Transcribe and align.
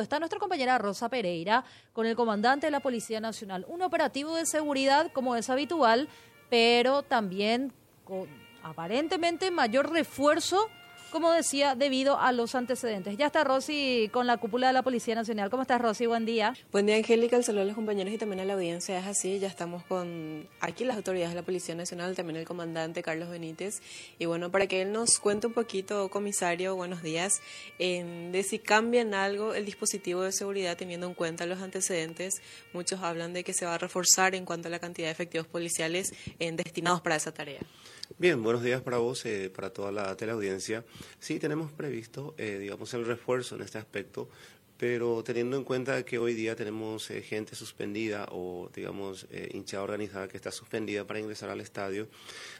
Está 0.00 0.18
nuestra 0.18 0.38
compañera 0.38 0.78
Rosa 0.78 1.08
Pereira 1.08 1.64
con 1.92 2.06
el 2.06 2.16
comandante 2.16 2.66
de 2.66 2.70
la 2.70 2.80
Policía 2.80 3.20
Nacional. 3.20 3.66
Un 3.68 3.82
operativo 3.82 4.34
de 4.36 4.46
seguridad 4.46 5.12
como 5.12 5.36
es 5.36 5.50
habitual, 5.50 6.08
pero 6.48 7.02
también 7.02 7.72
con 8.04 8.26
aparentemente 8.62 9.50
mayor 9.50 9.90
refuerzo 9.90 10.68
como 11.12 11.30
decía, 11.30 11.74
debido 11.74 12.18
a 12.18 12.32
los 12.32 12.54
antecedentes. 12.54 13.18
Ya 13.18 13.26
está 13.26 13.44
Rosy 13.44 14.08
con 14.12 14.26
la 14.26 14.38
cúpula 14.38 14.68
de 14.68 14.72
la 14.72 14.82
Policía 14.82 15.14
Nacional. 15.14 15.50
¿Cómo 15.50 15.62
estás, 15.62 15.80
Rosy? 15.80 16.06
Buen 16.06 16.24
día. 16.24 16.56
Buen 16.72 16.86
día, 16.86 16.96
Angélica. 16.96 17.36
El 17.36 17.44
saludo 17.44 17.62
a 17.62 17.66
los 17.66 17.74
compañeros 17.74 18.14
y 18.14 18.18
también 18.18 18.40
a 18.40 18.44
la 18.46 18.54
audiencia. 18.54 18.98
Es 18.98 19.06
así, 19.06 19.38
ya 19.38 19.46
estamos 19.46 19.84
con 19.84 20.48
aquí 20.60 20.84
las 20.84 20.96
autoridades 20.96 21.30
de 21.30 21.36
la 21.36 21.44
Policía 21.44 21.74
Nacional, 21.74 22.16
también 22.16 22.38
el 22.38 22.46
comandante 22.46 23.02
Carlos 23.02 23.28
Benítez. 23.28 23.82
Y 24.18 24.24
bueno, 24.24 24.50
para 24.50 24.66
que 24.66 24.80
él 24.80 24.92
nos 24.92 25.18
cuente 25.18 25.46
un 25.46 25.52
poquito, 25.52 26.08
comisario, 26.08 26.74
buenos 26.76 27.02
días, 27.02 27.42
de 27.78 28.44
si 28.48 28.58
cambian 28.58 29.12
algo 29.12 29.52
el 29.54 29.66
dispositivo 29.66 30.22
de 30.22 30.32
seguridad 30.32 30.78
teniendo 30.78 31.06
en 31.06 31.14
cuenta 31.14 31.44
los 31.44 31.60
antecedentes. 31.60 32.40
Muchos 32.72 33.02
hablan 33.02 33.34
de 33.34 33.44
que 33.44 33.52
se 33.52 33.66
va 33.66 33.74
a 33.74 33.78
reforzar 33.78 34.34
en 34.34 34.46
cuanto 34.46 34.68
a 34.68 34.70
la 34.70 34.78
cantidad 34.78 35.08
de 35.08 35.12
efectivos 35.12 35.46
policiales 35.46 36.14
destinados 36.38 37.02
para 37.02 37.16
esa 37.16 37.34
tarea. 37.34 37.60
Bien, 38.18 38.42
buenos 38.42 38.62
días 38.62 38.82
para 38.82 38.98
vos, 38.98 39.24
eh, 39.26 39.50
para 39.54 39.70
toda 39.70 39.90
la 39.90 40.16
teleaudiencia. 40.16 40.84
Sí, 41.18 41.38
tenemos 41.38 41.72
previsto, 41.72 42.34
eh, 42.36 42.58
digamos, 42.58 42.92
el 42.94 43.06
refuerzo 43.06 43.56
en 43.56 43.62
este 43.62 43.78
aspecto, 43.78 44.28
pero 44.76 45.22
teniendo 45.24 45.56
en 45.56 45.64
cuenta 45.64 46.04
que 46.04 46.18
hoy 46.18 46.34
día 46.34 46.54
tenemos 46.54 47.10
eh, 47.10 47.22
gente 47.22 47.54
suspendida 47.54 48.26
o, 48.30 48.70
digamos, 48.74 49.26
hinchada 49.52 49.84
organizada 49.84 50.28
que 50.28 50.36
está 50.36 50.50
suspendida 50.50 51.06
para 51.06 51.20
ingresar 51.20 51.50
al 51.50 51.60
estadio, 51.60 52.08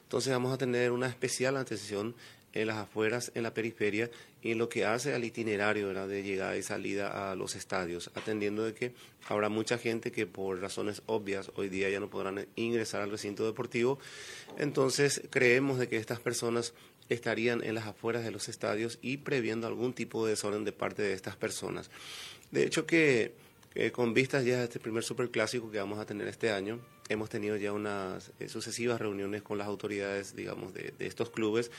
entonces 0.02 0.32
vamos 0.32 0.52
a 0.54 0.58
tener 0.58 0.90
una 0.90 1.08
especial 1.08 1.56
atención 1.56 2.14
en 2.52 2.66
las 2.66 2.76
afueras, 2.76 3.32
en 3.34 3.42
la 3.42 3.54
periferia 3.54 4.10
y 4.42 4.52
en 4.52 4.58
lo 4.58 4.68
que 4.68 4.84
hace 4.84 5.14
al 5.14 5.24
itinerario 5.24 5.92
de 5.92 6.22
llegada 6.22 6.56
y 6.56 6.62
salida 6.62 7.30
a 7.30 7.34
los 7.34 7.54
estadios, 7.56 8.10
atendiendo 8.14 8.64
de 8.64 8.74
que 8.74 8.92
habrá 9.28 9.48
mucha 9.48 9.78
gente 9.78 10.12
que 10.12 10.26
por 10.26 10.60
razones 10.60 11.02
obvias 11.06 11.50
hoy 11.56 11.68
día 11.68 11.88
ya 11.88 12.00
no 12.00 12.10
podrán 12.10 12.46
ingresar 12.56 13.02
al 13.02 13.10
recinto 13.10 13.46
deportivo. 13.46 13.98
Entonces 14.58 15.22
creemos 15.30 15.78
de 15.78 15.88
que 15.88 15.96
estas 15.96 16.20
personas 16.20 16.74
estarían 17.08 17.62
en 17.64 17.74
las 17.74 17.86
afueras 17.86 18.24
de 18.24 18.30
los 18.30 18.48
estadios 18.48 18.98
y 19.02 19.18
previendo 19.18 19.66
algún 19.66 19.92
tipo 19.92 20.24
de 20.24 20.32
desorden 20.32 20.64
de 20.64 20.72
parte 20.72 21.02
de 21.02 21.12
estas 21.12 21.36
personas. 21.36 21.90
De 22.50 22.64
hecho 22.64 22.86
que 22.86 23.32
con 23.92 24.12
vistas 24.12 24.44
ya 24.44 24.58
a 24.58 24.64
este 24.64 24.78
primer 24.78 25.02
superclásico 25.02 25.70
que 25.70 25.78
vamos 25.78 25.98
a 25.98 26.04
tener 26.04 26.28
este 26.28 26.50
año, 26.50 26.78
hemos 27.08 27.28
tenido 27.28 27.56
ya 27.56 27.72
unas 27.72 28.32
eh, 28.40 28.48
sucesivas 28.48 29.00
reuniones 29.00 29.42
con 29.42 29.58
las 29.58 29.66
autoridades, 29.66 30.34
digamos, 30.36 30.72
de, 30.74 30.92
estos 30.98 31.30
clubes 31.30 31.70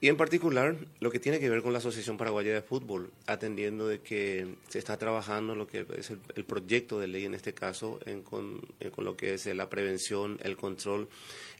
y 0.00 0.08
en 0.08 0.16
particular 0.16 0.76
lo 1.00 1.10
que 1.10 1.18
tiene 1.18 1.40
que 1.40 1.50
ver 1.50 1.62
con 1.62 1.72
la 1.72 1.78
Asociación 1.78 2.16
Paraguaya 2.16 2.54
de 2.54 2.62
Fútbol, 2.62 3.10
atendiendo 3.26 3.86
de 3.88 4.00
que 4.00 4.54
se 4.68 4.78
está 4.78 4.96
trabajando 4.96 5.54
lo 5.54 5.66
que 5.66 5.86
es 5.96 6.10
el, 6.10 6.44
proyecto 6.44 6.98
de 6.98 7.08
ley 7.08 7.24
en 7.24 7.34
este 7.34 7.52
caso 7.52 8.00
en, 8.06 8.22
con, 8.22 8.60
con, 8.94 9.04
lo 9.04 9.16
que 9.16 9.34
es 9.34 9.46
la 9.46 9.68
prevención, 9.68 10.38
el 10.42 10.56
control 10.56 11.08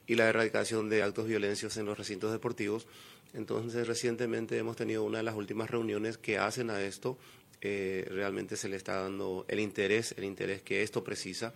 y 0.07 0.15
la 0.15 0.29
erradicación 0.29 0.89
de 0.89 1.03
actos 1.03 1.27
violentos 1.27 1.77
en 1.77 1.87
los 1.87 1.99
recintos 1.99 2.33
deportivos. 2.33 2.87
Entonces, 3.33 3.87
recientemente 3.87 4.59
hemos 4.59 4.75
tenido 4.77 5.05
una 5.05 5.19
de 5.19 5.25
las 5.25 5.37
últimas 5.37 5.71
reuniones 5.71 6.19
que 6.19 6.39
hacen 6.39 6.71
a 6.71 6.83
esto 6.83 7.17
eh, 7.63 8.07
realmente 8.11 8.57
se 8.57 8.69
le 8.69 8.77
está 8.77 9.03
dando 9.03 9.45
el 9.49 9.61
interés, 9.61 10.15
el 10.17 10.25
interés 10.25 10.63
que 10.63 10.83
esto 10.83 11.05
precisa. 11.05 11.53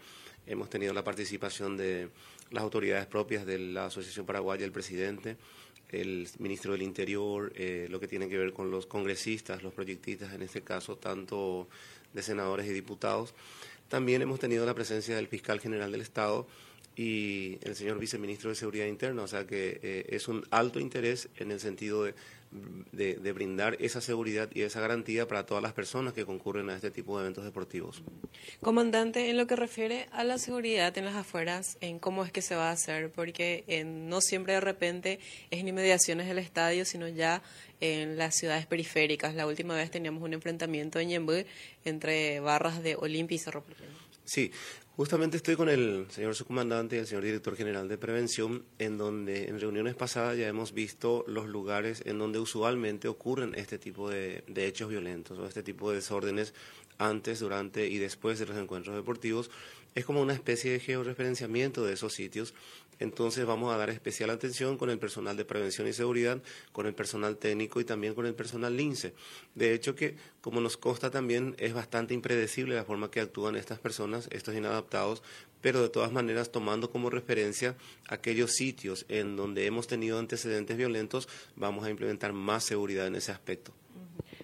Hemos 0.46 0.68
tenido 0.68 0.92
la 0.92 1.04
participación 1.04 1.76
de 1.76 2.08
las 2.50 2.62
autoridades 2.62 3.06
propias 3.06 3.46
de 3.46 3.58
la 3.58 3.86
Asociación 3.86 4.26
Paraguaya, 4.26 4.64
el 4.64 4.72
presidente, 4.72 5.36
el 5.90 6.28
ministro 6.38 6.72
del 6.72 6.82
Interior, 6.82 7.52
eh, 7.56 7.86
lo 7.90 7.98
que 8.00 8.08
tiene 8.08 8.28
que 8.28 8.36
ver 8.36 8.52
con 8.52 8.70
los 8.70 8.86
congresistas, 8.86 9.62
los 9.62 9.72
proyectistas, 9.72 10.34
en 10.34 10.42
este 10.42 10.62
caso, 10.62 10.96
tanto 10.96 11.68
de 12.12 12.22
senadores 12.22 12.66
y 12.66 12.72
diputados. 12.72 13.34
También 13.88 14.22
hemos 14.22 14.40
tenido 14.40 14.66
la 14.66 14.74
presencia 14.74 15.16
del 15.16 15.28
fiscal 15.28 15.60
general 15.60 15.92
del 15.92 16.00
Estado 16.00 16.46
y 16.96 17.58
el 17.62 17.74
señor 17.74 17.98
viceministro 17.98 18.50
de 18.50 18.56
Seguridad 18.56 18.86
Interna, 18.86 19.22
o 19.22 19.28
sea 19.28 19.46
que 19.46 19.80
eh, 19.82 20.06
es 20.10 20.28
un 20.28 20.44
alto 20.50 20.78
interés 20.78 21.28
en 21.36 21.50
el 21.50 21.60
sentido 21.60 22.04
de 22.04 22.14
de, 22.92 23.32
brindar 23.32 23.76
esa 23.80 24.00
seguridad 24.00 24.48
y 24.54 24.62
esa 24.62 24.80
garantía 24.80 25.26
para 25.26 25.44
todas 25.44 25.62
las 25.62 25.72
personas 25.72 26.12
que 26.12 26.24
concurren 26.24 26.70
a 26.70 26.76
este 26.76 26.90
tipo 26.90 27.16
de 27.16 27.24
eventos 27.24 27.44
deportivos. 27.44 28.02
Comandante, 28.60 29.30
en 29.30 29.36
lo 29.36 29.46
que 29.46 29.56
refiere 29.56 30.06
a 30.12 30.24
la 30.24 30.38
seguridad 30.38 30.96
en 30.96 31.04
las 31.04 31.16
afueras, 31.16 31.76
¿en 31.80 31.98
cómo 31.98 32.24
es 32.24 32.32
que 32.32 32.42
se 32.42 32.54
va 32.54 32.68
a 32.70 32.72
hacer? 32.72 33.10
Porque 33.10 33.64
no 33.84 34.20
siempre 34.20 34.54
de 34.54 34.60
repente 34.60 35.18
es 35.50 35.60
en 35.60 35.68
inmediaciones 35.68 36.28
del 36.28 36.38
estadio, 36.38 36.84
sino 36.84 37.08
ya 37.08 37.42
en 37.80 38.16
las 38.16 38.36
ciudades 38.36 38.66
periféricas. 38.66 39.34
La 39.34 39.46
última 39.46 39.74
vez 39.74 39.90
teníamos 39.90 40.22
un 40.22 40.34
enfrentamiento 40.34 41.00
en 41.00 41.08
Yembú 41.08 41.44
entre 41.84 42.40
barras 42.40 42.82
de 42.82 42.96
Olimpia 42.96 43.36
y 43.36 43.38
Cerro 43.38 43.64
Sí, 44.24 44.52
Justamente 44.96 45.36
estoy 45.36 45.56
con 45.56 45.68
el 45.68 46.06
señor 46.10 46.36
subcomandante 46.36 46.94
y 46.94 46.98
el 47.00 47.06
señor 47.08 47.24
director 47.24 47.56
general 47.56 47.88
de 47.88 47.98
prevención, 47.98 48.64
en 48.78 48.96
donde 48.96 49.48
en 49.48 49.58
reuniones 49.58 49.96
pasadas 49.96 50.38
ya 50.38 50.46
hemos 50.46 50.72
visto 50.72 51.24
los 51.26 51.48
lugares 51.48 52.04
en 52.06 52.18
donde 52.18 52.38
usualmente 52.38 53.08
ocurren 53.08 53.56
este 53.56 53.76
tipo 53.76 54.08
de, 54.08 54.44
de 54.46 54.68
hechos 54.68 54.90
violentos 54.90 55.36
o 55.36 55.48
este 55.48 55.64
tipo 55.64 55.90
de 55.90 55.96
desórdenes 55.96 56.54
antes, 56.96 57.40
durante 57.40 57.88
y 57.88 57.98
después 57.98 58.38
de 58.38 58.46
los 58.46 58.56
encuentros 58.56 58.94
deportivos. 58.94 59.50
Es 59.96 60.04
como 60.04 60.20
una 60.20 60.32
especie 60.32 60.70
de 60.70 60.80
georreferenciamiento 60.80 61.84
de 61.84 61.94
esos 61.94 62.12
sitios 62.12 62.54
entonces 62.98 63.44
vamos 63.44 63.72
a 63.72 63.76
dar 63.76 63.90
especial 63.90 64.30
atención 64.30 64.76
con 64.76 64.90
el 64.90 64.98
personal 64.98 65.36
de 65.36 65.44
prevención 65.44 65.88
y 65.88 65.92
seguridad, 65.92 66.42
con 66.72 66.86
el 66.86 66.94
personal 66.94 67.36
técnico 67.36 67.80
y 67.80 67.84
también 67.84 68.14
con 68.14 68.26
el 68.26 68.34
personal 68.34 68.76
LINCE. 68.76 69.14
De 69.54 69.74
hecho 69.74 69.94
que, 69.94 70.16
como 70.44 70.60
nos 70.60 70.76
consta 70.76 71.10
también, 71.10 71.56
es 71.56 71.72
bastante 71.72 72.12
impredecible 72.12 72.74
la 72.74 72.84
forma 72.84 73.10
que 73.10 73.18
actúan 73.18 73.56
estas 73.56 73.78
personas, 73.78 74.28
estos 74.30 74.54
inadaptados, 74.54 75.22
pero 75.62 75.80
de 75.80 75.88
todas 75.88 76.12
maneras 76.12 76.52
tomando 76.52 76.90
como 76.90 77.08
referencia 77.08 77.76
aquellos 78.10 78.52
sitios 78.52 79.06
en 79.08 79.36
donde 79.36 79.64
hemos 79.64 79.86
tenido 79.86 80.18
antecedentes 80.18 80.76
violentos, 80.76 81.30
vamos 81.56 81.86
a 81.86 81.88
implementar 81.88 82.34
más 82.34 82.62
seguridad 82.62 83.06
en 83.06 83.14
ese 83.14 83.32
aspecto. 83.32 83.72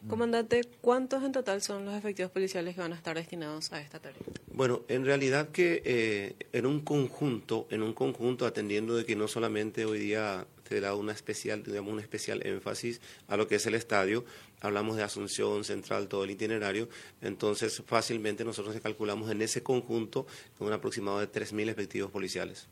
Comandante, 0.09 0.63
¿cuántos 0.81 1.23
en 1.23 1.33
total 1.33 1.61
son 1.61 1.85
los 1.85 1.95
efectivos 1.95 2.33
policiales 2.33 2.75
que 2.75 2.81
van 2.81 2.95
a 2.95 2.97
estar 2.97 3.15
destinados 3.15 3.71
a 3.71 3.83
esta 3.83 3.99
tarea? 3.99 4.23
Bueno, 4.55 4.81
en 4.89 5.05
realidad 5.05 5.51
que 5.51 5.83
eh, 5.85 6.35
en 6.55 6.65
un 6.65 6.81
conjunto, 6.81 7.67
en 7.69 7.83
un 7.83 7.93
conjunto 7.93 8.47
atendiendo 8.47 8.97
de 8.97 9.05
que 9.05 9.17
no 9.17 9.29
solamente 9.29 9.85
hoy 9.85 9.99
día 9.99 10.47
se 10.71 10.81
da 10.81 10.95
una 10.95 11.11
especial, 11.11 11.65
digamos, 11.65 11.93
un 11.93 11.99
especial 11.99 12.47
énfasis 12.47 13.01
a 13.27 13.37
lo 13.37 13.49
que 13.49 13.57
es 13.57 13.67
el 13.67 13.75
estadio, 13.75 14.25
hablamos 14.61 14.97
de 14.97 15.03
Asunción, 15.03 15.65
Central, 15.65 16.07
todo 16.07 16.23
el 16.23 16.31
itinerario, 16.31 16.89
entonces 17.21 17.83
fácilmente 17.85 18.45
nosotros 18.45 18.79
calculamos 18.81 19.29
en 19.33 19.43
ese 19.43 19.65
conjunto 19.65 20.29
con 20.57 20.69
un 20.69 20.73
aproximado 20.73 21.19
de 21.19 21.29
3.000 21.29 21.71
efectivos 21.71 22.13
policiales. 22.13 22.69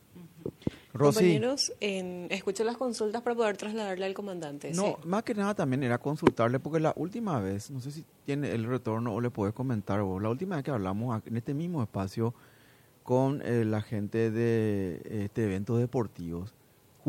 Compañeros, 0.97 1.73
en, 1.81 2.29
escucho 2.31 2.63
las 2.63 2.77
consultas 2.77 3.21
para 3.23 3.35
poder 3.35 3.57
trasladarle 3.57 4.07
al 4.07 4.15
comandante. 4.15 4.71
No, 4.73 5.01
más 5.05 5.25
que 5.25 5.35
nada 5.35 5.57
también 5.57 5.83
era 5.83 5.99
consultarle, 5.99 6.61
porque 6.61 6.79
la 6.79 6.93
última 6.95 7.41
vez, 7.41 7.69
no 7.69 7.81
sé 7.81 7.91
si 7.91 8.05
tiene 8.25 8.53
el 8.53 8.65
retorno 8.65 9.13
o 9.13 9.21
le 9.21 9.31
puedes 9.31 9.57
comentar 9.57 10.01
vos, 10.03 10.23
la 10.23 10.29
última 10.29 10.55
vez 10.55 10.65
que 10.65 10.71
hablamos 10.71 11.21
en 11.27 11.37
este 11.37 11.53
mismo 11.53 11.83
espacio 11.83 12.33
con 13.03 13.43
eh, 13.45 13.65
la 13.65 13.83
gente 13.83 14.31
de 14.31 15.01
este 15.25 15.47
eventos 15.47 15.81
deportivos, 15.81 16.55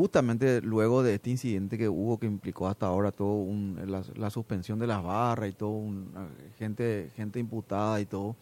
justamente 0.00 0.62
luego 0.62 1.02
de 1.02 1.16
este 1.16 1.28
incidente 1.28 1.76
que 1.76 1.86
hubo 1.86 2.18
que 2.18 2.24
implicó 2.24 2.66
hasta 2.66 2.86
ahora 2.86 3.12
todo 3.12 3.46
la, 4.16 4.30
suspensión 4.30 4.78
de 4.78 4.86
las 4.86 5.02
barras 5.02 5.50
y 5.50 5.52
todo, 5.52 5.78
gente, 6.58 7.10
gente 7.16 7.38
imputada 7.38 8.00
y 8.00 8.06
todo. 8.06 8.34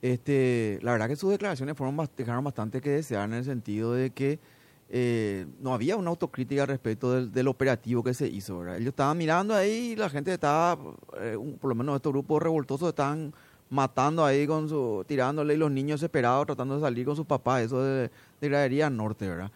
Este, 0.00 0.80
la 0.82 0.90
verdad 0.90 1.06
que 1.06 1.14
sus 1.14 1.30
declaraciones 1.30 1.76
fueron 1.76 1.96
dejaron 2.16 2.42
bastante 2.42 2.80
que 2.80 2.90
desear 2.90 3.28
en 3.28 3.34
el 3.34 3.44
sentido 3.44 3.94
de 3.94 4.10
que 4.10 4.40
eh, 4.88 5.46
no 5.60 5.72
había 5.72 5.94
una 5.94 6.10
autocrítica 6.10 6.66
respecto 6.66 7.26
del, 7.26 7.46
operativo 7.46 8.02
que 8.02 8.12
se 8.12 8.26
hizo. 8.26 8.58
¿verdad? 8.58 8.78
Ellos 8.78 8.88
estaban 8.88 9.16
mirando 9.16 9.54
ahí 9.54 9.92
y 9.92 9.96
la 9.96 10.10
gente 10.10 10.34
estaba, 10.34 10.76
eh, 11.20 11.38
por 11.60 11.68
lo 11.68 11.76
menos 11.76 11.94
estos 11.94 12.12
grupos 12.12 12.42
revoltosos 12.42 12.88
estaban 12.88 13.32
matando 13.70 14.24
ahí 14.24 14.48
con 14.48 14.68
su, 14.68 15.04
tirándole 15.06 15.54
y 15.54 15.58
los 15.58 15.70
niños 15.70 16.00
desesperados 16.00 16.44
tratando 16.46 16.74
de 16.74 16.80
salir 16.80 17.06
con 17.06 17.14
sus 17.14 17.26
papás, 17.26 17.62
eso 17.62 17.80
de, 17.84 18.10
de 18.40 18.48
gradería 18.48 18.90
norte, 18.90 19.28
¿verdad? 19.28 19.52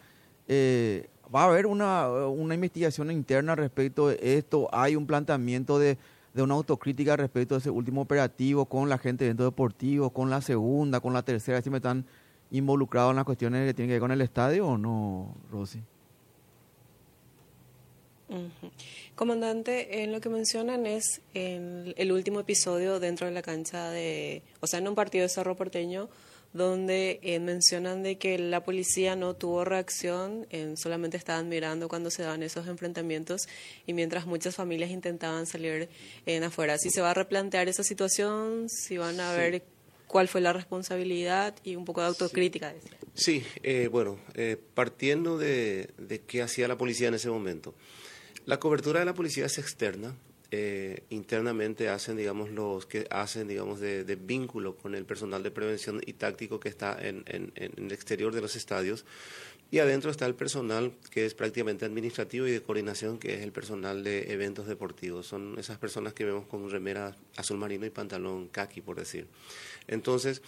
Eh, 0.48 1.08
va 1.34 1.42
a 1.42 1.44
haber 1.46 1.66
una, 1.66 2.08
una 2.08 2.54
investigación 2.54 3.10
interna 3.10 3.54
respecto 3.54 4.08
de 4.08 4.18
esto, 4.20 4.68
hay 4.72 4.96
un 4.96 5.06
planteamiento 5.06 5.78
de, 5.78 5.98
de 6.34 6.42
una 6.42 6.54
autocrítica 6.54 7.16
respecto 7.16 7.54
de 7.54 7.60
ese 7.60 7.70
último 7.70 8.02
operativo 8.02 8.66
con 8.66 8.88
la 8.88 8.98
gente 8.98 9.24
dentro 9.24 9.44
deportivo, 9.44 10.10
con 10.10 10.30
la 10.30 10.40
segunda, 10.40 11.00
con 11.00 11.12
la 11.12 11.22
tercera, 11.22 11.62
si 11.62 11.70
me 11.70 11.78
están 11.78 12.04
involucrado 12.50 13.10
en 13.10 13.16
las 13.16 13.24
cuestiones 13.24 13.66
que 13.66 13.74
tienen 13.74 13.88
que 13.88 13.94
ver 13.94 14.00
con 14.00 14.12
el 14.12 14.20
estadio 14.20 14.66
o 14.66 14.78
no, 14.78 15.34
Rosy? 15.50 15.82
Comandante, 19.14 20.02
en 20.02 20.10
lo 20.12 20.20
que 20.20 20.28
mencionan 20.28 20.84
es 20.84 21.20
en 21.32 21.94
el 21.96 22.10
último 22.10 22.40
episodio 22.40 22.98
dentro 22.98 23.26
de 23.26 23.32
la 23.32 23.42
cancha 23.42 23.90
de, 23.90 24.42
o 24.60 24.66
sea, 24.66 24.80
en 24.80 24.88
un 24.88 24.94
partido 24.94 25.22
de 25.22 25.28
Cerro 25.28 25.54
Porteño, 25.56 26.08
donde 26.52 27.20
eh, 27.22 27.38
mencionan 27.40 28.02
de 28.02 28.18
que 28.18 28.38
la 28.38 28.64
policía 28.64 29.16
no 29.16 29.34
tuvo 29.34 29.64
reacción, 29.64 30.46
solamente 30.76 31.16
estaban 31.16 31.48
mirando 31.48 31.88
cuando 31.88 32.10
se 32.10 32.22
daban 32.22 32.42
esos 32.42 32.66
enfrentamientos 32.66 33.48
y 33.86 33.92
mientras 33.92 34.26
muchas 34.26 34.54
familias 34.54 34.90
intentaban 34.90 35.46
salir 35.46 35.88
en 36.24 36.44
afuera. 36.44 36.78
Si 36.78 36.90
se 36.90 37.00
va 37.00 37.10
a 37.10 37.14
replantear 37.14 37.68
esa 37.68 37.82
situación, 37.82 38.68
si 38.68 38.96
van 38.96 39.20
a 39.20 39.32
ver 39.32 39.62
cuál 40.06 40.28
fue 40.28 40.40
la 40.40 40.52
responsabilidad 40.52 41.54
y 41.64 41.76
un 41.76 41.84
poco 41.84 42.00
de 42.00 42.08
autocrítica. 42.08 42.74
Sí, 43.14 43.44
eh, 43.62 43.88
bueno, 43.90 44.18
eh, 44.34 44.56
partiendo 44.74 45.38
de, 45.38 45.92
qué 46.26 46.42
hacía 46.42 46.68
la 46.68 46.76
policía 46.76 47.08
en 47.08 47.14
ese 47.14 47.28
momento. 47.28 47.74
La 48.44 48.60
cobertura 48.60 49.00
de 49.00 49.06
la 49.06 49.14
policía 49.14 49.46
es 49.46 49.58
externa, 49.58 50.14
eh, 50.50 51.02
internamente 51.10 51.88
hacen, 51.88 52.16
digamos, 52.16 52.50
los 52.50 52.86
que 52.86 53.06
hacen, 53.10 53.48
digamos, 53.48 53.80
de, 53.80 54.16
vínculo 54.16 54.76
con 54.76 54.94
el 54.94 55.04
personal 55.04 55.42
de 55.42 55.50
prevención 55.50 56.00
y 56.04 56.12
táctico 56.12 56.60
que 56.60 56.68
está 56.68 56.96
en, 57.00 57.24
el 57.26 57.92
exterior 57.92 58.34
de 58.34 58.40
los 58.40 58.56
estadios. 58.56 59.04
Y 59.68 59.80
adentro 59.80 60.12
está 60.12 60.26
el 60.26 60.36
personal 60.36 60.92
que 61.10 61.26
es 61.26 61.34
prácticamente 61.34 61.84
administrativo 61.84 62.46
y 62.46 62.52
de 62.52 62.62
coordinación, 62.62 63.18
que 63.18 63.34
es 63.34 63.42
el 63.42 63.50
personal 63.50 64.04
de 64.04 64.32
eventos 64.32 64.68
deportivos. 64.68 65.26
Son 65.26 65.58
esas 65.58 65.78
personas 65.78 66.12
que 66.14 66.24
vemos 66.24 66.46
con 66.46 66.70
remera 66.70 67.16
azul 67.36 67.58
marino 67.58 67.84
y 67.84 67.90
pantalón 67.90 68.46
kaki, 68.46 68.80
por 68.80 68.96
decir. 68.96 69.26
Entonces, 69.88 70.42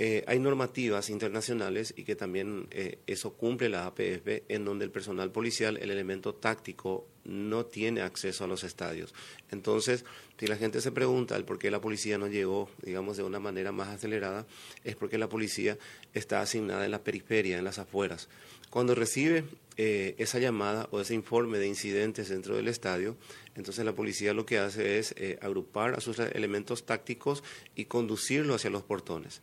eh, 0.00 0.22
hay 0.28 0.38
normativas 0.38 1.10
internacionales 1.10 1.92
y 1.96 2.04
que 2.04 2.14
también 2.14 2.68
eh, 2.70 2.98
eso 3.08 3.32
cumple 3.32 3.68
la 3.68 3.86
APF, 3.86 4.44
en 4.48 4.64
donde 4.64 4.84
el 4.84 4.92
personal 4.92 5.32
policial, 5.32 5.76
el 5.76 5.90
elemento 5.90 6.34
táctico, 6.34 7.08
no 7.28 7.66
tiene 7.66 8.00
acceso 8.00 8.44
a 8.44 8.46
los 8.46 8.64
estadios. 8.64 9.14
Entonces, 9.50 10.04
si 10.38 10.46
la 10.46 10.56
gente 10.56 10.80
se 10.80 10.90
pregunta 10.90 11.36
el 11.36 11.44
por 11.44 11.58
qué 11.58 11.70
la 11.70 11.80
policía 11.80 12.18
no 12.18 12.26
llegó, 12.26 12.70
digamos, 12.82 13.16
de 13.16 13.22
una 13.22 13.38
manera 13.38 13.70
más 13.70 13.88
acelerada, 13.88 14.46
es 14.82 14.96
porque 14.96 15.18
la 15.18 15.28
policía 15.28 15.78
está 16.14 16.40
asignada 16.40 16.84
en 16.84 16.90
la 16.90 17.04
periferia, 17.04 17.58
en 17.58 17.64
las 17.64 17.78
afueras. 17.78 18.28
Cuando 18.70 18.94
recibe 18.94 19.44
eh, 19.76 20.14
esa 20.18 20.38
llamada 20.38 20.88
o 20.90 21.00
ese 21.00 21.14
informe 21.14 21.58
de 21.58 21.66
incidentes 21.66 22.28
dentro 22.30 22.56
del 22.56 22.68
estadio, 22.68 23.16
entonces 23.54 23.84
la 23.84 23.94
policía 23.94 24.32
lo 24.32 24.46
que 24.46 24.58
hace 24.58 24.98
es 24.98 25.14
agrupar 25.40 25.94
a 25.94 26.00
sus 26.00 26.18
elementos 26.18 26.86
tácticos 26.86 27.42
y 27.74 27.86
conducirlo 27.86 28.54
hacia 28.54 28.70
los 28.70 28.82
portones. 28.82 29.42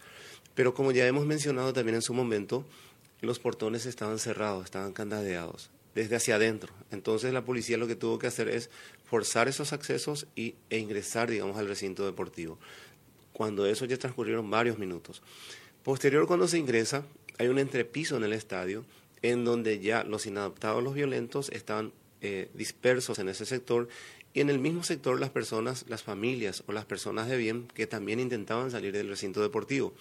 Pero 0.55 0.73
como 0.73 0.91
ya 0.91 1.05
hemos 1.05 1.25
mencionado 1.25 1.73
también 1.73 1.95
en 1.95 2.01
su 2.01 2.13
momento, 2.13 2.65
los 3.21 3.39
portones 3.39 3.85
estaban 3.85 4.19
cerrados, 4.19 4.65
estaban 4.65 4.93
candadeados 4.93 5.69
desde 5.95 6.17
hacia 6.17 6.35
adentro. 6.35 6.71
Entonces 6.91 7.33
la 7.33 7.43
policía 7.43 7.77
lo 7.77 7.87
que 7.87 7.95
tuvo 7.95 8.19
que 8.19 8.27
hacer 8.27 8.49
es 8.49 8.69
forzar 9.05 9.47
esos 9.47 9.73
accesos 9.73 10.27
y, 10.35 10.55
e 10.69 10.77
ingresar, 10.77 11.31
digamos, 11.31 11.57
al 11.57 11.67
recinto 11.67 12.05
deportivo. 12.05 12.59
Cuando 13.33 13.65
eso 13.65 13.85
ya 13.85 13.97
transcurrieron 13.97 14.49
varios 14.49 14.77
minutos. 14.77 15.23
Posterior, 15.83 16.27
cuando 16.27 16.47
se 16.47 16.57
ingresa, 16.57 17.05
hay 17.37 17.47
un 17.47 17.59
entrepiso 17.59 18.17
en 18.17 18.23
el 18.23 18.33
estadio 18.33 18.85
en 19.21 19.45
donde 19.45 19.79
ya 19.79 20.03
los 20.03 20.25
inadaptados, 20.25 20.83
los 20.83 20.93
violentos, 20.93 21.49
estaban 21.49 21.93
eh, 22.21 22.49
dispersos 22.53 23.17
en 23.19 23.29
ese 23.29 23.45
sector 23.45 23.87
y 24.33 24.41
en 24.41 24.49
el 24.49 24.59
mismo 24.59 24.83
sector 24.83 25.19
las 25.19 25.29
personas, 25.29 25.85
las 25.87 26.03
familias 26.03 26.63
o 26.67 26.73
las 26.73 26.85
personas 26.85 27.29
de 27.29 27.37
bien 27.37 27.67
que 27.73 27.87
también 27.87 28.19
intentaban 28.19 28.69
salir 28.69 28.91
del 28.91 29.09
recinto 29.09 29.41
deportivo. 29.41 29.93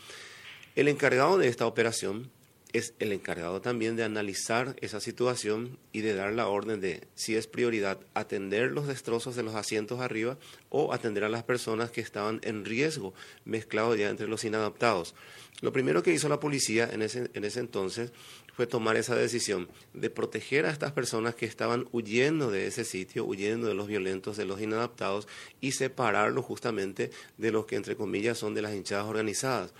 El 0.74 0.88
encargado 0.88 1.38
de 1.38 1.46
esta 1.48 1.66
operación 1.66 2.30
es 2.74 2.92
el 2.98 3.12
encargado 3.12 3.60
también 3.60 3.94
de 3.94 4.02
analizar 4.02 4.74
esa 4.80 4.98
situación 4.98 5.78
y 5.92 6.00
de 6.00 6.12
dar 6.12 6.32
la 6.32 6.48
orden 6.48 6.80
de 6.80 7.06
si 7.14 7.36
es 7.36 7.46
prioridad 7.46 8.00
atender 8.14 8.72
los 8.72 8.88
destrozos 8.88 9.36
de 9.36 9.44
los 9.44 9.54
asientos 9.54 10.00
arriba 10.00 10.36
o 10.70 10.92
atender 10.92 11.22
a 11.22 11.28
las 11.28 11.44
personas 11.44 11.92
que 11.92 12.00
estaban 12.00 12.40
en 12.42 12.64
riesgo 12.64 13.14
mezclados 13.44 13.96
ya 13.96 14.10
entre 14.10 14.26
los 14.26 14.44
inadaptados. 14.44 15.14
Lo 15.60 15.72
primero 15.72 16.02
que 16.02 16.12
hizo 16.12 16.28
la 16.28 16.40
policía 16.40 16.90
en 16.92 17.02
ese, 17.02 17.30
en 17.32 17.44
ese 17.44 17.60
entonces 17.60 18.10
fue 18.56 18.66
tomar 18.66 18.96
esa 18.96 19.14
decisión 19.14 19.68
de 19.92 20.10
proteger 20.10 20.66
a 20.66 20.70
estas 20.70 20.90
personas 20.90 21.36
que 21.36 21.46
estaban 21.46 21.86
huyendo 21.92 22.50
de 22.50 22.66
ese 22.66 22.84
sitio, 22.84 23.24
huyendo 23.24 23.68
de 23.68 23.74
los 23.74 23.86
violentos, 23.86 24.36
de 24.36 24.46
los 24.46 24.60
inadaptados 24.60 25.28
y 25.60 25.72
separarlos 25.72 26.44
justamente 26.44 27.12
de 27.38 27.52
los 27.52 27.66
que 27.66 27.76
entre 27.76 27.94
comillas 27.94 28.36
son 28.36 28.52
de 28.52 28.62
las 28.62 28.74
hinchadas 28.74 29.06
organizadas 29.06 29.72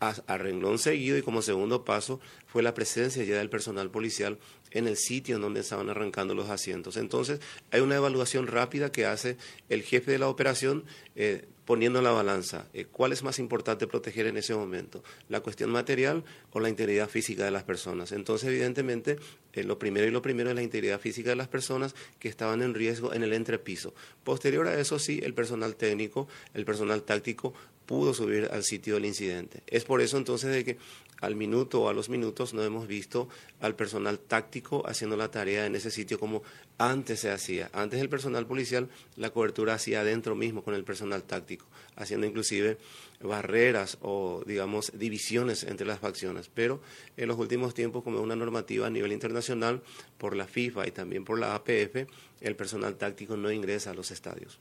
a, 0.00 0.38
renglón 0.38 0.78
seguido 0.78 1.18
y 1.18 1.22
como 1.22 1.42
segundo 1.42 1.84
paso 1.84 2.20
fue 2.46 2.62
la 2.62 2.74
presencia 2.74 3.24
ya 3.24 3.38
del 3.38 3.50
personal 3.50 3.90
policial 3.90 4.38
en 4.70 4.86
el 4.86 4.96
sitio 4.96 5.36
en 5.36 5.42
donde 5.42 5.60
estaban 5.60 5.88
arrancando 5.90 6.34
los 6.34 6.50
asientos. 6.50 6.96
Entonces, 6.96 7.40
hay 7.70 7.80
una 7.80 7.96
evaluación 7.96 8.46
rápida 8.46 8.92
que 8.92 9.06
hace 9.06 9.36
el 9.68 9.82
jefe 9.82 10.12
de 10.12 10.18
la 10.18 10.28
operación 10.28 10.84
eh, 11.16 11.46
poniendo 11.64 11.98
en 11.98 12.04
la 12.06 12.12
balanza 12.12 12.66
eh, 12.72 12.86
cuál 12.86 13.12
es 13.12 13.22
más 13.22 13.38
importante 13.38 13.86
proteger 13.86 14.26
en 14.26 14.36
ese 14.36 14.54
momento, 14.54 15.02
la 15.28 15.40
cuestión 15.40 15.70
material 15.70 16.24
o 16.52 16.60
la 16.60 16.70
integridad 16.70 17.08
física 17.08 17.44
de 17.44 17.50
las 17.50 17.64
personas. 17.64 18.12
Entonces, 18.12 18.48
evidentemente, 18.48 19.18
eh, 19.52 19.64
lo 19.64 19.78
primero 19.78 20.06
y 20.06 20.10
lo 20.10 20.22
primero 20.22 20.48
es 20.48 20.56
la 20.56 20.62
integridad 20.62 21.00
física 21.00 21.30
de 21.30 21.36
las 21.36 21.48
personas 21.48 21.94
que 22.18 22.28
estaban 22.28 22.62
en 22.62 22.72
riesgo 22.74 23.12
en 23.12 23.22
el 23.22 23.32
entrepiso. 23.32 23.94
Posterior 24.24 24.66
a 24.66 24.80
eso, 24.80 24.98
sí, 24.98 25.20
el 25.22 25.34
personal 25.34 25.76
técnico, 25.76 26.28
el 26.54 26.64
personal 26.64 27.02
táctico 27.02 27.52
pudo 27.88 28.12
subir 28.12 28.50
al 28.52 28.64
sitio 28.64 28.96
del 28.96 29.06
incidente. 29.06 29.62
Es 29.66 29.84
por 29.84 30.02
eso 30.02 30.18
entonces 30.18 30.52
de 30.52 30.62
que 30.62 30.76
al 31.22 31.36
minuto 31.36 31.80
o 31.80 31.88
a 31.88 31.94
los 31.94 32.10
minutos 32.10 32.52
no 32.52 32.62
hemos 32.62 32.86
visto 32.86 33.30
al 33.60 33.74
personal 33.74 34.18
táctico 34.18 34.86
haciendo 34.86 35.16
la 35.16 35.30
tarea 35.30 35.64
en 35.64 35.74
ese 35.74 35.90
sitio 35.90 36.20
como 36.20 36.42
antes 36.76 37.20
se 37.20 37.30
hacía. 37.30 37.70
Antes 37.72 38.02
el 38.02 38.10
personal 38.10 38.46
policial 38.46 38.90
la 39.16 39.30
cobertura 39.30 39.72
hacía 39.72 40.02
adentro 40.02 40.36
mismo 40.36 40.62
con 40.62 40.74
el 40.74 40.84
personal 40.84 41.22
táctico, 41.22 41.64
haciendo 41.96 42.26
inclusive 42.26 42.76
barreras 43.22 43.96
o 44.02 44.42
digamos 44.46 44.92
divisiones 44.94 45.64
entre 45.64 45.86
las 45.86 45.98
facciones. 45.98 46.50
Pero 46.52 46.82
en 47.16 47.26
los 47.26 47.38
últimos 47.38 47.72
tiempos, 47.72 48.04
como 48.04 48.20
una 48.20 48.36
normativa 48.36 48.86
a 48.86 48.90
nivel 48.90 49.12
internacional 49.12 49.80
por 50.18 50.36
la 50.36 50.46
FIFA 50.46 50.86
y 50.88 50.90
también 50.90 51.24
por 51.24 51.38
la 51.38 51.54
APF, 51.54 52.06
el 52.42 52.54
personal 52.54 52.96
táctico 52.96 53.38
no 53.38 53.50
ingresa 53.50 53.92
a 53.92 53.94
los 53.94 54.10
estadios. 54.10 54.60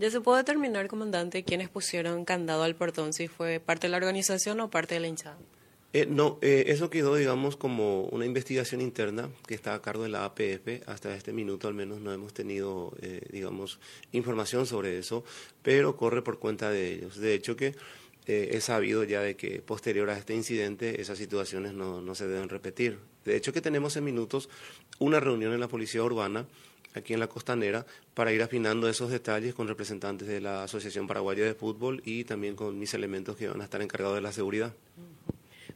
¿Ya 0.00 0.10
se 0.10 0.22
puede 0.22 0.38
determinar, 0.38 0.88
comandante, 0.88 1.44
quiénes 1.44 1.68
pusieron 1.68 2.24
candado 2.24 2.62
al 2.62 2.74
portón? 2.74 3.12
Si 3.12 3.28
fue 3.28 3.60
parte 3.60 3.86
de 3.86 3.90
la 3.90 3.98
organización 3.98 4.58
o 4.60 4.70
parte 4.70 4.94
de 4.94 5.00
la 5.00 5.08
hinchada. 5.08 5.36
Eh, 5.92 6.06
no, 6.08 6.38
eh, 6.40 6.64
eso 6.68 6.88
quedó, 6.88 7.16
digamos, 7.16 7.58
como 7.58 8.04
una 8.04 8.24
investigación 8.24 8.80
interna 8.80 9.28
que 9.46 9.54
está 9.54 9.74
a 9.74 9.82
cargo 9.82 10.04
de 10.04 10.08
la 10.08 10.24
APF. 10.24 10.88
Hasta 10.88 11.14
este 11.14 11.34
minuto, 11.34 11.68
al 11.68 11.74
menos, 11.74 12.00
no 12.00 12.14
hemos 12.14 12.32
tenido, 12.32 12.94
eh, 13.02 13.20
digamos, 13.30 13.78
información 14.12 14.64
sobre 14.64 14.98
eso, 14.98 15.22
pero 15.62 15.98
corre 15.98 16.22
por 16.22 16.38
cuenta 16.38 16.70
de 16.70 16.94
ellos. 16.94 17.18
De 17.18 17.34
hecho, 17.34 17.54
que 17.54 17.74
he 18.26 18.60
sabido 18.62 19.04
ya 19.04 19.20
de 19.20 19.36
que 19.36 19.60
posterior 19.60 20.08
a 20.08 20.16
este 20.16 20.34
incidente 20.34 21.02
esas 21.02 21.18
situaciones 21.18 21.74
no, 21.74 22.00
no 22.00 22.14
se 22.14 22.26
deben 22.26 22.48
repetir. 22.48 23.00
De 23.26 23.36
hecho, 23.36 23.52
que 23.52 23.60
tenemos 23.60 23.96
en 23.96 24.04
minutos 24.04 24.48
una 24.98 25.20
reunión 25.20 25.52
en 25.52 25.60
la 25.60 25.68
Policía 25.68 26.02
Urbana 26.02 26.46
aquí 26.94 27.14
en 27.14 27.20
la 27.20 27.28
costanera 27.28 27.86
para 28.14 28.32
ir 28.32 28.42
afinando 28.42 28.88
esos 28.88 29.10
detalles 29.10 29.54
con 29.54 29.68
representantes 29.68 30.26
de 30.28 30.40
la 30.40 30.64
Asociación 30.64 31.06
Paraguaya 31.06 31.44
de 31.44 31.54
Fútbol 31.54 32.02
y 32.04 32.24
también 32.24 32.56
con 32.56 32.78
mis 32.78 32.94
elementos 32.94 33.36
que 33.36 33.48
van 33.48 33.60
a 33.60 33.64
estar 33.64 33.80
encargados 33.82 34.16
de 34.16 34.22
la 34.22 34.32
seguridad. 34.32 34.72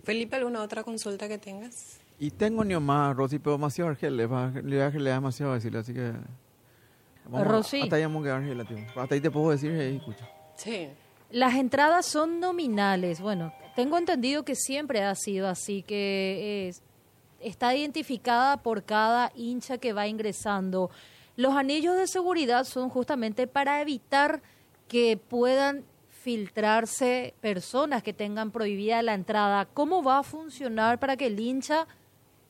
Felipe, 0.02 0.36
¿alguna 0.36 0.62
otra 0.62 0.82
consulta 0.82 1.28
que 1.28 1.38
tengas? 1.38 1.98
Y 2.18 2.30
tengo 2.30 2.64
ni 2.64 2.76
más, 2.76 3.16
Rosy, 3.16 3.38
pero 3.38 3.52
demasiado 3.52 3.90
Argel, 3.90 4.16
le 4.16 4.26
va, 4.26 4.50
le 4.50 4.78
va 4.78 4.90
demasiado 4.90 5.52
a 5.52 5.54
decirle, 5.56 5.78
así 5.78 5.94
que... 5.94 6.12
Vamos, 7.26 7.46
Rosy. 7.46 7.80
Hasta 7.82 7.96
ahí 7.96 8.02
a 8.02 8.06
Argel, 8.06 8.60
hasta 8.96 9.14
ahí 9.14 9.20
te 9.20 9.30
puedo 9.30 9.50
decir, 9.50 9.72
hey, 9.74 9.96
escucha. 9.96 10.28
Sí. 10.56 10.88
Las 11.30 11.54
entradas 11.54 12.06
son 12.06 12.38
nominales. 12.38 13.20
Bueno, 13.20 13.52
tengo 13.74 13.98
entendido 13.98 14.44
que 14.44 14.54
siempre 14.54 15.02
ha 15.02 15.14
sido 15.14 15.48
así, 15.48 15.82
que 15.82 16.68
es 16.68 16.82
está 17.44 17.74
identificada 17.74 18.56
por 18.56 18.84
cada 18.84 19.30
hincha 19.34 19.78
que 19.78 19.92
va 19.92 20.08
ingresando. 20.08 20.90
Los 21.36 21.54
anillos 21.54 21.96
de 21.96 22.06
seguridad 22.06 22.64
son 22.64 22.88
justamente 22.88 23.46
para 23.46 23.80
evitar 23.80 24.42
que 24.88 25.16
puedan 25.16 25.84
filtrarse 26.08 27.34
personas 27.40 28.02
que 28.02 28.14
tengan 28.14 28.50
prohibida 28.50 29.02
la 29.02 29.14
entrada. 29.14 29.66
¿Cómo 29.66 30.02
va 30.02 30.20
a 30.20 30.22
funcionar 30.22 30.98
para 30.98 31.16
que 31.16 31.26
el 31.26 31.38
hincha 31.38 31.86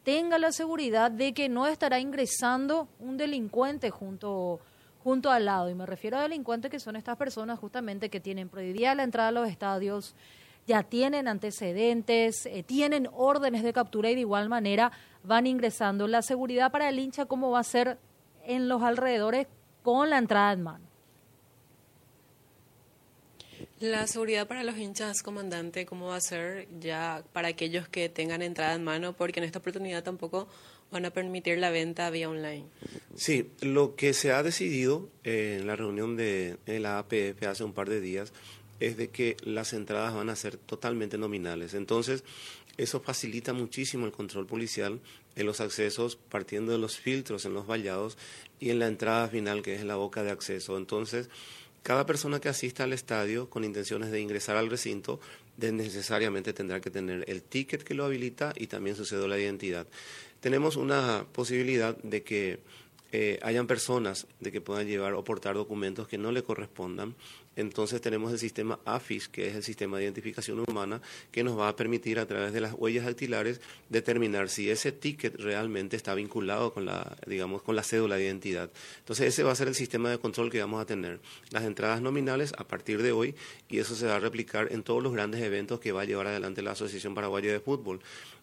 tenga 0.05 0.39
la 0.39 0.53
seguridad 0.53 1.11
de 1.11 1.35
que 1.35 1.49
no 1.49 1.67
estará 1.67 1.99
ingresando 1.99 2.87
un 3.01 3.17
delincuente 3.17 3.91
junto, 3.91 4.61
junto 5.03 5.31
al 5.31 5.47
lado? 5.47 5.71
Y 5.71 5.75
me 5.75 5.87
refiero 5.87 6.19
a 6.19 6.23
delincuentes 6.23 6.71
que 6.71 6.79
son 6.79 6.95
estas 6.95 7.17
personas 7.17 7.59
justamente 7.59 8.11
que 8.11 8.21
tienen 8.21 8.49
prohibida 8.49 8.95
la 8.95 9.03
entrada 9.03 9.31
a 9.31 9.33
los 9.33 9.49
estadios, 9.49 10.15
ya 10.67 10.83
tienen 10.83 11.29
antecedentes, 11.29 12.47
eh, 12.47 12.63
tienen 12.63 13.09
órdenes 13.13 13.63
de 13.63 13.73
captura 13.73 14.11
y 14.11 14.15
de 14.15 14.21
igual 14.21 14.49
manera 14.49 14.93
van 15.23 15.47
ingresando. 15.47 16.07
La 16.09 16.23
seguridad 16.23 16.71
para 16.73 16.89
el 16.89 16.99
hincha, 16.99 17.27
¿cómo 17.27 17.51
va 17.51 17.61
a 17.61 17.65
ser 17.65 17.99
en 18.45 18.69
los 18.69 18.83
alrededores 18.83 19.47
con 19.83 20.11
la 20.11 20.19
entrada 20.19 20.53
en 20.53 20.63
mano? 20.63 20.85
La 23.81 24.07
seguridad 24.07 24.47
para 24.47 24.65
los 24.65 24.79
hinchas, 24.79 25.23
comandante, 25.23 25.85
¿cómo 25.85 26.07
va 26.07 26.17
a 26.17 26.21
ser 26.21 26.69
ya 26.81 27.23
para 27.33 27.49
aquellos 27.49 27.89
que 27.89 28.09
tengan 28.09 28.41
entrada 28.41 28.75
en 28.75 28.85
mano? 28.85 29.13
Porque 29.15 29.41
en 29.41 29.45
esta 29.45 29.59
oportunidad 29.59 30.03
tampoco 30.03 30.49
van 30.91 31.05
a 31.05 31.11
permitir 31.11 31.59
la 31.59 31.71
venta 31.71 32.09
vía 32.09 32.31
online. 32.31 32.65
Sí, 33.17 33.51
lo 33.61 33.97
que 33.97 34.15
se 34.15 34.33
ha 34.33 34.43
decidido 34.43 35.11
en 35.25 35.67
la 35.67 35.77
reunión 35.77 36.17
de 36.17 36.57
la 36.67 36.99
APF 36.99 37.43
hace 37.47 37.65
un 37.65 37.75
par 37.75 37.91
de 37.91 38.01
días 38.01 38.33
es 38.87 38.97
de 38.97 39.09
que 39.09 39.37
las 39.43 39.73
entradas 39.73 40.15
van 40.15 40.31
a 40.31 40.37
ser 40.37 40.57
totalmente 40.57 41.19
nominales. 41.19 41.75
Entonces, 41.75 42.25
eso 42.77 43.01
facilita 43.01 43.53
muchísimo 43.53 44.07
el 44.07 44.13
control 44.13 44.47
policial 44.47 45.01
en 45.37 45.47
los 45.47 45.61
accesos, 45.61 46.17
partiendo 46.17 46.73
de 46.73 46.79
los 46.79 46.99
filtros 46.99 47.45
en 47.45 47.55
los 47.55 47.67
vallados 47.67 48.19
y 48.61 48.71
en 48.71 48.79
la 48.79 48.89
entrada 48.89 49.29
final, 49.29 49.63
que 49.63 49.75
es 49.75 49.85
la 49.85 49.97
boca 49.97 50.23
de 50.23 50.31
acceso. 50.31 50.77
Entonces, 50.77 51.29
cada 51.83 52.07
persona 52.07 52.41
que 52.41 52.49
asista 52.49 52.85
al 52.85 52.93
estadio 52.93 53.51
con 53.51 53.63
intenciones 53.63 54.11
de 54.11 54.21
ingresar 54.21 54.57
al 54.57 54.71
recinto 54.71 55.21
necesariamente 55.59 56.53
tendrá 56.53 56.81
que 56.81 56.91
tener 56.91 57.25
el 57.29 57.43
ticket 57.43 57.83
que 57.83 57.95
lo 57.95 58.05
habilita 58.05 58.53
y 58.57 58.67
también 58.67 58.97
su 58.97 59.05
cédula 59.05 59.37
de 59.37 59.43
identidad. 59.43 59.87
Tenemos 60.41 60.77
una 60.77 61.27
posibilidad 61.33 61.97
de 61.99 62.23
que 62.23 62.59
eh, 63.17 63.39
hayan 63.43 63.69
personas 63.69 64.27
de 64.41 64.51
que 64.51 64.61
puedan 64.61 64.89
llevar 64.89 65.15
o 65.15 65.23
portar 65.23 65.55
documentos 65.55 66.09
que 66.09 66.19
no 66.19 66.33
le 66.33 66.43
correspondan. 66.43 67.15
Entonces 67.55 68.01
tenemos 68.01 68.33
el 68.33 68.41
sistema 68.41 68.81
AFIS, 68.85 69.29
que 69.29 69.47
es 69.47 69.55
el 69.55 69.63
sistema 69.63 69.99
de 69.99 70.03
identificación 70.03 70.65
humana, 70.67 71.01
que 71.31 71.45
nos 71.45 71.57
va 71.57 71.69
a 71.69 71.77
permitir 71.77 72.19
a 72.19 72.27
través 72.27 72.53
de 72.53 72.61
las 72.61 72.75
huellas 72.77 73.05
dactilares 73.05 73.61
determinar 73.89 74.49
si 74.49 74.69
ese 74.69 74.91
ticket 74.91 75.37
realmente 75.37 75.95
está 75.95 76.13
vinculado 76.17 76.75
con 76.75 76.87
la, 76.87 77.17
digamos, 77.25 77.63
con 77.63 77.77
la 77.77 77.85
cédula 77.85 78.17
de 78.17 78.25
identidad. 78.25 78.69
Entonces 78.99 79.29
ese 79.29 79.45
va 79.45 79.53
a 79.53 79.55
ser 79.55 79.69
el 79.69 79.77
sistema 79.77 80.11
de 80.11 80.19
control 80.19 80.51
que 80.51 80.59
vamos 80.59 80.83
a 80.83 80.85
tener. 80.85 81.21
Las 81.51 81.63
entradas 81.63 82.03
nominales 82.03 82.53
a 82.59 82.65
partir 82.67 83.01
de 83.01 83.13
hoy 83.13 83.37
y 83.69 83.79
eso 83.79 83.95
se 83.95 84.09
va 84.09 84.17
a 84.17 84.19
replicar 84.19 84.73
en 84.73 84.83
todos 84.83 85.01
los 85.01 85.13
grandes 85.13 85.41
eventos 85.41 85.79
que 85.79 85.93
va 85.93 86.03
a 86.03 86.05
llevar 86.05 86.27
adelante 86.27 86.63
la 86.63 86.73
Asociación 86.73 87.15
Paraguaya 87.15 87.53
de 87.53 87.61
Fútbol. 87.61 88.01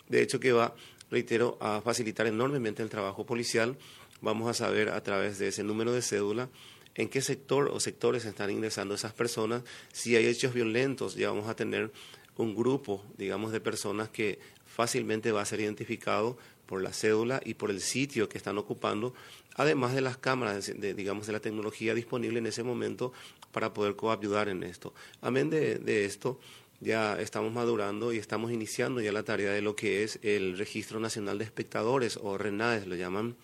De 0.08 0.22
hecho 0.22 0.40
que 0.40 0.54
va, 0.54 0.74
reitero, 1.10 1.58
a 1.60 1.82
facilitar 1.82 2.26
enormemente 2.26 2.82
el 2.82 2.90
trabajo 2.90 3.26
policial 3.26 3.76
vamos 4.22 4.50
a 4.50 4.54
saber 4.54 4.90
a 4.90 5.04
través 5.04 5.40
de 5.40 5.50
ese 5.50 5.64
número 5.64 5.92
de 5.92 6.02
cédula 6.02 6.50
en 6.96 7.10
qué 7.10 7.22
sector 7.22 7.70
o 7.70 7.80
sectores 7.80 8.26
están 8.26 8.50
ingresando 8.50 8.96
esas 8.96 9.14
personas. 9.14 9.64
Si 9.92 10.16
hay 10.16 10.28
hechos 10.28 10.54
violentos, 10.54 11.16
ya 11.16 11.30
vamos 11.30 11.50
a 11.50 11.56
tener 11.56 11.92
un 12.38 12.56
grupo, 12.56 13.04
digamos, 13.18 13.52
de 13.52 13.62
personas 13.62 14.10
que 14.10 14.40
fácilmente 14.66 15.32
va 15.32 15.42
a 15.42 15.46
ser 15.46 15.60
identificado 15.60 16.38
por 16.66 16.82
la 16.82 16.94
cédula 16.94 17.42
y 17.44 17.56
por 17.56 17.70
el 17.70 17.82
sitio 17.82 18.30
que 18.30 18.38
están 18.38 18.58
ocupando, 18.58 19.14
además 19.56 19.94
de 19.94 20.02
las 20.02 20.18
cámaras, 20.18 20.72
de, 20.74 20.94
digamos, 20.94 21.28
de 21.28 21.34
la 21.34 21.42
tecnología 21.42 21.94
disponible 21.94 22.40
en 22.40 22.46
ese 22.46 22.64
momento 22.64 23.12
para 23.52 23.74
poder 23.74 23.96
coayudar 23.98 24.48
en 24.48 24.64
esto. 24.64 24.94
Amén 25.22 25.50
de, 25.50 25.80
de 25.80 26.06
esto, 26.06 26.40
ya 26.80 27.20
estamos 27.20 27.52
madurando 27.52 28.14
y 28.14 28.18
estamos 28.18 28.52
iniciando 28.52 29.02
ya 29.02 29.12
la 29.12 29.24
tarea 29.24 29.52
de 29.52 29.62
lo 29.62 29.76
que 29.76 30.04
es 30.04 30.20
el 30.24 30.58
Registro 30.58 31.00
Nacional 31.00 31.38
de 31.38 31.44
Espectadores, 31.44 32.18
o 32.22 32.38
RENADES 32.38 32.88
lo 32.88 32.96
llaman. 32.96 33.36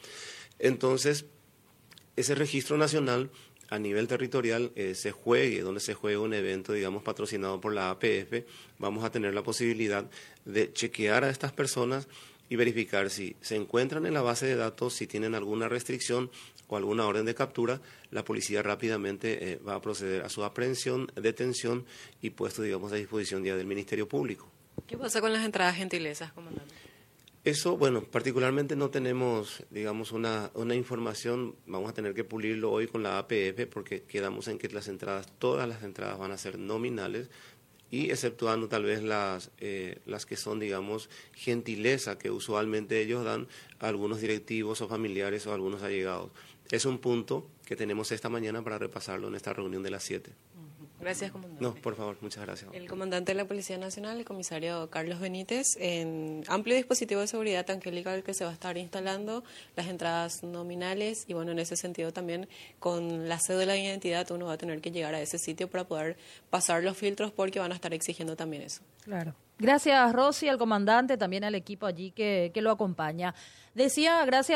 Entonces, 0.59 1.25
ese 2.15 2.35
registro 2.35 2.77
nacional 2.77 3.29
a 3.69 3.79
nivel 3.79 4.07
territorial 4.07 4.71
eh, 4.75 4.95
se 4.95 5.11
juegue, 5.11 5.61
donde 5.61 5.81
se 5.81 5.93
juegue 5.93 6.17
un 6.17 6.33
evento, 6.33 6.73
digamos, 6.73 7.03
patrocinado 7.03 7.59
por 7.59 7.73
la 7.73 7.89
APF, 7.89 8.45
vamos 8.79 9.03
a 9.03 9.11
tener 9.11 9.33
la 9.33 9.43
posibilidad 9.43 10.09
de 10.45 10.71
chequear 10.71 11.23
a 11.23 11.29
estas 11.29 11.51
personas 11.51 12.07
y 12.49 12.55
verificar 12.55 13.09
si 13.09 13.35
se 13.41 13.55
encuentran 13.55 14.05
en 14.05 14.13
la 14.13 14.21
base 14.21 14.45
de 14.45 14.55
datos, 14.55 14.93
si 14.93 15.05
tienen 15.05 15.35
alguna 15.35 15.67
restricción 15.67 16.31
o 16.67 16.77
alguna 16.77 17.05
orden 17.05 17.25
de 17.25 17.35
captura, 17.35 17.81
la 18.11 18.23
policía 18.23 18.61
rápidamente 18.63 19.51
eh, 19.51 19.59
va 19.67 19.75
a 19.75 19.81
proceder 19.81 20.23
a 20.23 20.29
su 20.29 20.43
aprehensión, 20.43 21.11
detención 21.15 21.85
y 22.21 22.29
puesto, 22.31 22.61
digamos, 22.61 22.91
a 22.91 22.95
disposición 22.95 23.43
ya 23.43 23.55
del 23.55 23.67
Ministerio 23.67 24.07
Público. 24.07 24.49
¿Qué 24.85 24.97
pasa 24.97 25.19
con 25.19 25.33
las 25.33 25.43
entradas 25.43 25.75
gentilesas, 25.75 26.31
comandante? 26.31 26.86
Eso, 27.47 27.77
bueno, 27.77 28.03
particularmente 28.03 28.75
no 28.75 28.89
tenemos, 28.89 29.63
digamos, 29.69 30.11
una, 30.11 30.51
información, 30.75 31.55
vamos 31.65 31.89
a 31.89 31.93
tener 31.93 32.13
que 32.13 32.25
pulirlo 32.25 32.73
hoy 32.73 32.87
con 32.87 33.03
la 33.03 33.19
APF 33.19 33.67
porque 33.71 34.03
quedamos 34.03 34.49
en 34.49 34.57
que 34.57 34.67
las 34.67 34.89
entradas, 34.89 35.31
todas 35.39 35.65
las 35.65 35.81
entradas 35.81 36.19
van 36.19 36.33
a 36.33 36.37
ser 36.37 36.59
nominales 36.59 37.29
y 37.89 38.09
exceptuando 38.09 38.67
tal 38.67 38.83
vez 38.83 39.01
las, 39.01 39.51
eh, 39.59 39.99
las 40.05 40.25
que 40.25 40.35
son, 40.35 40.59
digamos, 40.59 41.09
gentileza 41.35 42.17
que 42.17 42.31
usualmente 42.31 42.99
ellos 42.99 43.23
dan 43.23 43.47
a 43.79 43.87
algunos 43.87 44.19
directivos 44.19 44.81
o 44.81 44.89
familiares 44.89 45.47
o 45.47 45.53
algunos 45.53 45.83
allegados. 45.83 46.31
Es 46.69 46.83
un 46.83 46.97
punto 46.97 47.49
que 47.65 47.77
tenemos 47.77 48.11
esta 48.11 48.27
mañana 48.27 48.61
para 48.61 48.77
repasarlo 48.77 49.29
en 49.29 49.35
esta 49.35 49.53
reunión 49.53 49.83
de 49.83 49.91
las 49.91 50.03
7. 50.03 50.33
Gracias, 50.99 51.31
comandante. 51.31 51.63
No, 51.63 51.75
por 51.75 51.95
favor, 51.95 52.17
muchas 52.21 52.45
gracias. 52.45 52.73
El 52.73 52.87
comandante 52.87 53.31
de 53.31 53.37
la 53.37 53.45
Policía 53.45 53.77
Nacional, 53.77 54.17
el 54.17 54.25
comisario 54.25 54.89
Carlos 54.89 55.19
Benítez, 55.19 55.75
en 55.79 56.43
amplio 56.47 56.75
dispositivo 56.75 57.21
de 57.21 57.27
seguridad 57.27 57.69
angélica 57.69 58.19
que 58.21 58.33
se 58.33 58.43
va 58.43 58.51
a 58.51 58.53
estar 58.53 58.77
instalando, 58.77 59.43
las 59.75 59.87
entradas 59.87 60.43
nominales 60.43 61.25
y 61.27 61.33
bueno, 61.33 61.51
en 61.51 61.59
ese 61.59 61.75
sentido 61.75 62.11
también 62.11 62.47
con 62.79 63.29
la 63.29 63.39
cédula 63.39 63.73
de 63.73 63.83
identidad 63.83 64.29
uno 64.31 64.47
va 64.47 64.53
a 64.53 64.57
tener 64.57 64.81
que 64.81 64.91
llegar 64.91 65.13
a 65.13 65.21
ese 65.21 65.37
sitio 65.37 65.69
para 65.69 65.83
poder 65.83 66.17
pasar 66.49 66.83
los 66.83 66.97
filtros 66.97 67.31
porque 67.31 67.59
van 67.59 67.71
a 67.71 67.75
estar 67.75 67.93
exigiendo 67.93 68.35
también 68.35 68.63
eso. 68.63 68.81
Claro. 69.03 69.35
Gracias, 69.59 70.13
Rosy, 70.13 70.49
al 70.49 70.59
comandante, 70.59 71.17
también 71.17 71.43
al 71.43 71.55
equipo 71.55 71.87
allí 71.87 72.11
que, 72.11 72.51
que 72.53 72.61
lo 72.61 72.69
acompaña. 72.69 73.33
Decía, 73.73 74.23
gracias. 74.25 74.55